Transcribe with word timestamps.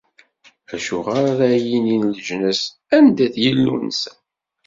Acuɣer 0.73 1.23
ara 1.33 1.47
yinin 1.67 2.03
leǧnas: 2.15 2.61
Anda-t 2.95 3.35
Yillu-nsen? 3.43 4.15